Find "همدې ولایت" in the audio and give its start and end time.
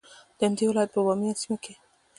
0.47-0.89